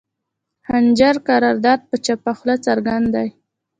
[0.65, 3.27] خنجر کردار پۀ چپه خله څرګند دے